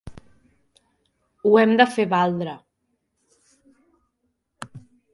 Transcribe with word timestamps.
O 1.51 1.51
hem 1.61 1.77
de 1.81 1.87
fer 1.97 2.07
valdre 2.15 2.57